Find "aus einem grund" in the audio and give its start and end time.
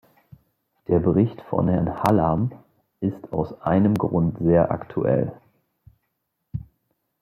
3.31-4.35